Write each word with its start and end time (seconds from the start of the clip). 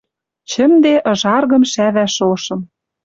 Чӹмде 0.49 0.93
ыжаргым 1.11 1.63
шӓвӓ 1.71 2.05
шошым. 2.15 2.61